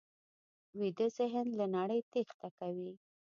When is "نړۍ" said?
1.75-1.99